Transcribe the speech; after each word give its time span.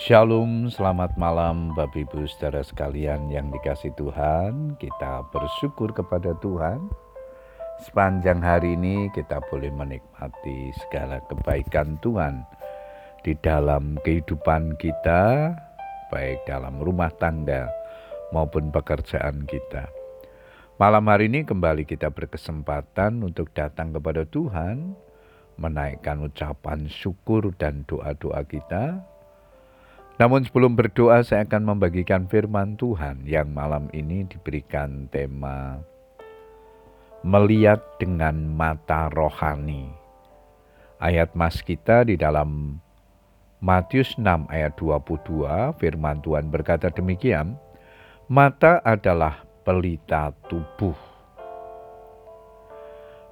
Shalom, 0.00 0.72
selamat 0.72 1.20
malam 1.20 1.76
Bapak 1.76 2.08
Ibu 2.08 2.24
saudara 2.24 2.64
sekalian 2.64 3.28
yang 3.28 3.52
dikasih 3.52 3.92
Tuhan. 4.00 4.80
Kita 4.80 5.28
bersyukur 5.28 5.92
kepada 5.92 6.32
Tuhan. 6.40 6.88
Sepanjang 7.84 8.40
hari 8.40 8.80
ini 8.80 9.12
kita 9.12 9.44
boleh 9.52 9.68
menikmati 9.68 10.72
segala 10.80 11.20
kebaikan 11.28 12.00
Tuhan 12.00 12.48
di 13.20 13.36
dalam 13.44 14.00
kehidupan 14.00 14.80
kita, 14.80 15.52
baik 16.08 16.48
dalam 16.48 16.80
rumah 16.80 17.12
tangga 17.20 17.68
maupun 18.32 18.72
pekerjaan 18.72 19.44
kita. 19.44 19.84
Malam 20.80 21.12
hari 21.12 21.28
ini 21.28 21.44
kembali 21.44 21.84
kita 21.84 22.08
berkesempatan 22.08 23.20
untuk 23.20 23.52
datang 23.52 23.92
kepada 23.92 24.24
Tuhan, 24.24 24.96
menaikkan 25.60 26.24
ucapan 26.24 26.88
syukur 26.88 27.52
dan 27.60 27.84
doa-doa 27.84 28.48
kita 28.48 29.04
namun 30.20 30.44
sebelum 30.44 30.76
berdoa 30.76 31.24
saya 31.24 31.48
akan 31.48 31.72
membagikan 31.72 32.28
firman 32.28 32.76
Tuhan 32.76 33.24
yang 33.24 33.48
malam 33.56 33.88
ini 33.96 34.28
diberikan 34.28 35.08
tema 35.08 35.80
Melihat 37.24 37.80
dengan 37.96 38.36
mata 38.52 39.08
rohani. 39.12 39.88
Ayat 41.00 41.32
mas 41.32 41.64
kita 41.64 42.04
di 42.04 42.20
dalam 42.20 42.80
Matius 43.64 44.16
6 44.16 44.48
ayat 44.48 44.76
22 44.76 45.76
firman 45.80 46.20
Tuhan 46.24 46.48
berkata 46.48 46.88
demikian, 46.88 47.56
Mata 48.28 48.80
adalah 48.84 49.44
pelita 49.64 50.32
tubuh. 50.48 50.96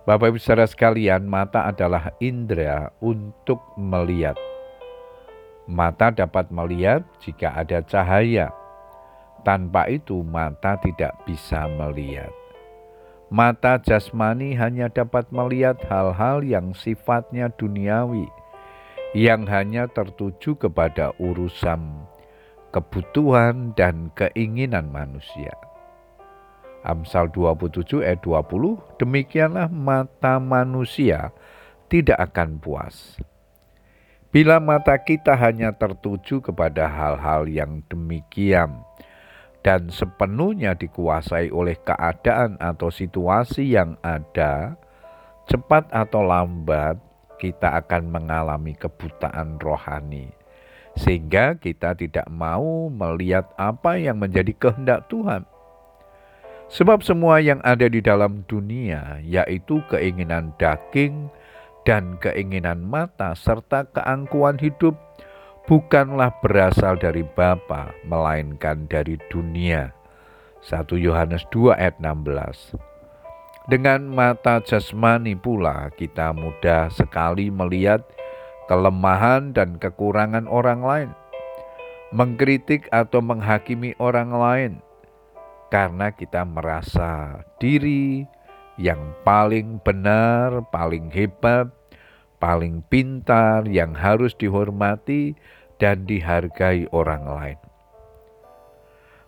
Bapak 0.05 0.33
Ibu 0.33 0.41
saudara 0.41 0.69
sekalian, 0.69 1.25
mata 1.25 1.65
adalah 1.69 2.13
indera 2.21 2.93
untuk 3.01 3.61
melihat 3.77 4.37
Mata 5.69 6.09
dapat 6.09 6.49
melihat 6.49 7.05
jika 7.21 7.53
ada 7.53 7.85
cahaya. 7.85 8.49
Tanpa 9.45 9.85
itu, 9.93 10.25
mata 10.25 10.81
tidak 10.81 11.13
bisa 11.29 11.69
melihat. 11.69 12.33
Mata 13.29 13.77
jasmani 13.77 14.57
hanya 14.57 14.89
dapat 14.89 15.29
melihat 15.29 15.77
hal-hal 15.85 16.41
yang 16.41 16.73
sifatnya 16.73 17.53
duniawi, 17.53 18.25
yang 19.13 19.45
hanya 19.45 19.85
tertuju 19.93 20.57
kepada 20.57 21.13
urusan 21.21 22.09
kebutuhan 22.73 23.77
dan 23.77 24.09
keinginan 24.17 24.89
manusia. 24.89 25.53
Amsal 26.81 27.29
27 27.29 28.09
ayat 28.09 28.25
20, 28.25 28.81
demikianlah 28.97 29.69
mata 29.69 30.41
manusia 30.41 31.29
tidak 31.93 32.33
akan 32.33 32.57
puas 32.57 33.21
Bila 34.29 34.61
mata 34.61 34.93
kita 35.01 35.33
hanya 35.33 35.73
tertuju 35.73 36.45
kepada 36.45 36.85
hal-hal 36.85 37.49
yang 37.49 37.81
demikian 37.89 38.85
dan 39.65 39.89
sepenuhnya 39.89 40.77
dikuasai 40.77 41.49
oleh 41.49 41.81
keadaan 41.81 42.61
atau 42.61 42.93
situasi 42.93 43.73
yang 43.73 43.97
ada, 44.05 44.77
cepat 45.49 45.89
atau 45.89 46.21
lambat 46.21 47.01
kita 47.41 47.81
akan 47.81 48.13
mengalami 48.13 48.77
kebutaan 48.77 49.57
rohani, 49.57 50.29
sehingga 50.93 51.57
kita 51.57 51.97
tidak 51.97 52.29
mau 52.29 52.93
melihat 52.93 53.49
apa 53.57 53.97
yang 53.97 54.21
menjadi 54.21 54.53
kehendak 54.53 55.09
Tuhan. 55.09 55.49
Sebab 56.69 57.01
semua 57.01 57.41
yang 57.41 57.65
ada 57.65 57.89
di 57.89 58.05
dalam 58.05 58.45
dunia, 58.45 59.25
yaitu 59.25 59.81
keinginan 59.89 60.53
daging, 60.61 61.33
dan 61.87 62.19
keinginan 62.19 62.83
mata 62.83 63.37
serta 63.37 63.87
keangkuhan 63.93 64.57
hidup 64.59 64.99
bukanlah 65.69 66.33
berasal 66.41 66.97
dari 66.97 67.23
Bapa 67.23 67.93
melainkan 68.09 68.89
dari 68.89 69.21
dunia. 69.29 69.93
1 70.65 70.89
Yohanes 70.99 71.47
2 71.55 71.77
ayat 71.77 71.97
16. 72.01 72.75
Dengan 73.69 74.01
mata 74.09 74.65
jasmani 74.65 75.37
pula 75.37 75.93
kita 75.93 76.33
mudah 76.33 76.89
sekali 76.89 77.53
melihat 77.53 78.01
kelemahan 78.65 79.53
dan 79.53 79.77
kekurangan 79.77 80.49
orang 80.49 80.81
lain, 80.81 81.11
mengkritik 82.13 82.89
atau 82.89 83.21
menghakimi 83.21 83.93
orang 84.01 84.31
lain, 84.33 84.73
karena 85.69 86.09
kita 86.13 86.49
merasa 86.49 87.45
diri 87.61 88.25
yang 88.79 89.13
paling 89.27 89.83
benar, 89.83 90.63
paling 90.71 91.11
hebat, 91.11 91.67
paling 92.39 92.81
pintar, 92.87 93.67
yang 93.67 93.93
harus 93.93 94.33
dihormati 94.39 95.35
dan 95.83 96.07
dihargai 96.07 96.87
orang 96.95 97.27
lain. 97.27 97.59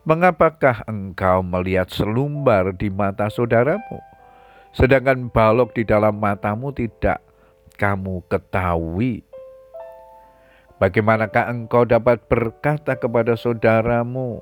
Mengapakah 0.06 0.86
engkau 0.88 1.42
melihat 1.44 1.90
selumbar 1.90 2.72
di 2.78 2.88
mata 2.88 3.28
saudaramu, 3.28 4.00
sedangkan 4.72 5.28
balok 5.28 5.76
di 5.76 5.82
dalam 5.84 6.16
matamu 6.16 6.70
tidak 6.72 7.20
kamu 7.76 8.22
ketahui? 8.30 9.26
Bagaimanakah 10.80 11.52
engkau 11.52 11.84
dapat 11.84 12.24
berkata 12.24 12.96
kepada 12.96 13.36
saudaramu, 13.36 14.40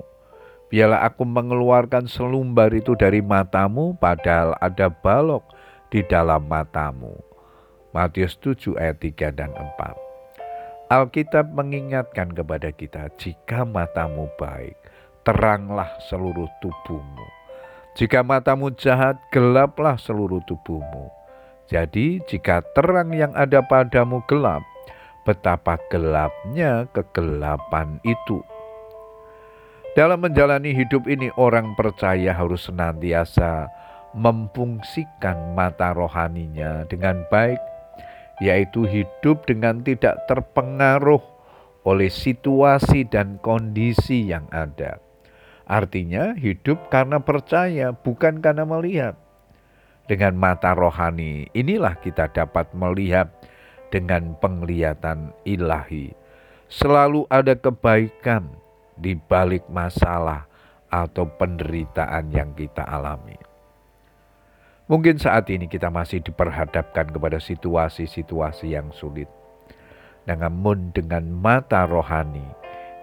Biarlah 0.69 1.01
aku 1.01 1.25
mengeluarkan 1.25 2.05
selumbar 2.05 2.69
itu 2.77 2.93
dari 2.93 3.25
matamu, 3.25 3.97
padahal 3.97 4.53
ada 4.61 4.85
balok 4.93 5.41
di 5.89 6.05
dalam 6.05 6.45
matamu. 6.45 7.17
Matius 7.89 8.37
7 8.37 8.77
ayat 8.77 9.01
3 9.01 9.33
dan 9.33 9.49
4. 9.49 9.97
Alkitab 10.93 11.49
mengingatkan 11.57 12.29
kepada 12.33 12.69
kita, 12.69 13.09
jika 13.17 13.65
matamu 13.65 14.29
baik, 14.37 14.77
teranglah 15.25 15.89
seluruh 16.05 16.49
tubuhmu. 16.61 17.27
Jika 17.97 18.21
matamu 18.21 18.69
jahat, 18.77 19.17
gelaplah 19.33 19.97
seluruh 19.97 20.45
tubuhmu. 20.45 21.09
Jadi, 21.65 22.21
jika 22.29 22.61
terang 22.77 23.09
yang 23.13 23.33
ada 23.33 23.65
padamu 23.65 24.21
gelap, 24.29 24.61
betapa 25.25 25.81
gelapnya 25.89 26.85
kegelapan 26.93 27.97
itu. 28.05 28.41
Dalam 29.97 30.21
menjalani 30.21 30.69
hidup 30.77 31.09
ini, 31.09 31.33
orang 31.33 31.73
percaya 31.73 32.29
harus 32.29 32.69
senantiasa 32.69 33.73
memfungsikan 34.13 35.57
mata 35.57 35.93
rohaninya 35.93 36.85
dengan 36.85 37.25
baik 37.29 37.57
yaitu 38.39 38.87
hidup 38.87 39.43
dengan 39.43 39.83
tidak 39.83 40.23
terpengaruh 40.29 41.19
oleh 41.83 42.07
situasi 42.07 43.03
dan 43.09 43.41
kondisi 43.43 44.29
yang 44.29 44.47
ada. 44.53 45.01
Artinya, 45.69 46.33
hidup 46.33 46.89
karena 46.89 47.21
percaya, 47.21 47.93
bukan 47.93 48.41
karena 48.41 48.65
melihat. 48.65 49.15
Dengan 50.09 50.33
mata 50.33 50.73
rohani, 50.73 51.51
inilah 51.53 51.93
kita 52.01 52.31
dapat 52.33 52.73
melihat 52.73 53.29
dengan 53.93 54.33
penglihatan 54.41 55.29
ilahi. 55.45 56.13
Selalu 56.69 57.29
ada 57.29 57.53
kebaikan 57.53 58.49
di 58.99 59.15
balik 59.15 59.65
masalah 59.71 60.45
atau 60.91 61.25
penderitaan 61.25 62.29
yang 62.29 62.51
kita 62.53 62.83
alami. 62.83 63.39
Mungkin 64.89 65.21
saat 65.21 65.45
ini 65.53 65.69
kita 65.69 65.93
masih 65.93 66.17
diperhadapkan 66.25 67.13
kepada 67.13 67.37
situasi-situasi 67.37 68.73
yang 68.73 68.89
sulit. 68.89 69.29
Namun 70.25 70.89
dengan 70.93 71.29
mata 71.29 71.85
rohani, 71.85 72.45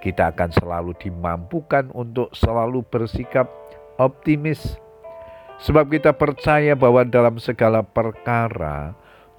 kita 0.02 0.34
akan 0.34 0.50
selalu 0.50 0.92
dimampukan 0.98 1.90
untuk 1.94 2.34
selalu 2.34 2.82
bersikap 2.86 3.46
optimis. 4.02 4.78
Sebab 5.62 5.88
kita 5.94 6.10
percaya 6.12 6.74
bahwa 6.74 7.06
dalam 7.06 7.38
segala 7.38 7.86
perkara, 7.86 8.92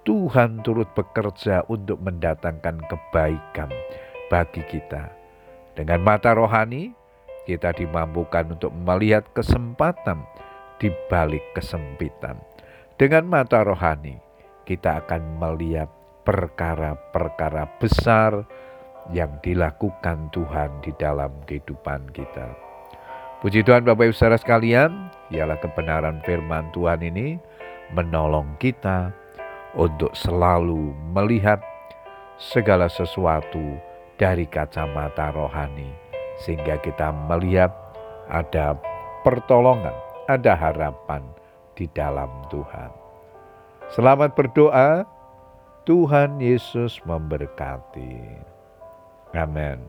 Tuhan 0.07 0.63
turut 0.63 0.87
bekerja 0.95 1.67
untuk 1.67 1.99
mendatangkan 1.99 2.79
kebaikan 2.87 3.69
bagi 4.31 4.63
kita. 4.71 5.26
Dengan 5.77 6.01
mata 6.01 6.33
rohani, 6.33 6.89
kita 7.45 7.69
dimampukan 7.69 8.49
untuk 8.57 8.73
melihat 8.73 9.29
kesempatan 9.37 10.25
di 10.81 10.89
balik 11.05 11.45
kesempitan. 11.53 12.41
Dengan 12.97 13.29
mata 13.29 13.61
rohani, 13.61 14.17
kita 14.65 15.05
akan 15.05 15.37
melihat 15.37 15.85
perkara-perkara 16.25 17.69
besar 17.77 18.41
yang 19.13 19.37
dilakukan 19.45 20.33
Tuhan 20.33 20.81
di 20.81 20.89
dalam 20.97 21.29
kehidupan 21.45 22.09
kita. 22.09 22.57
Puji 23.45 23.61
Tuhan 23.61 23.85
Bapak 23.85 24.09
Ibu 24.09 24.17
Saudara 24.17 24.41
sekalian, 24.41 25.13
ialah 25.29 25.61
kebenaran 25.61 26.25
firman 26.25 26.73
Tuhan 26.73 27.05
ini 27.05 27.37
menolong 27.93 28.57
kita 28.57 29.13
untuk 29.77 30.09
selalu 30.17 30.89
melihat 31.13 31.61
segala 32.41 32.89
sesuatu 32.89 33.77
dari 34.17 34.49
kacamata 34.49 35.29
rohani 35.31 35.93
sehingga 36.41 36.77
kita 36.81 37.13
melihat 37.29 37.73
ada 38.29 38.77
pertolongan 39.21 39.93
ada 40.27 40.53
harapan 40.53 41.23
di 41.73 41.87
dalam 41.95 42.27
Tuhan. 42.51 42.91
Selamat 43.87 44.35
berdoa, 44.35 45.07
Tuhan 45.87 46.43
Yesus 46.43 46.99
memberkati. 47.07 48.43
Amin. 49.31 49.79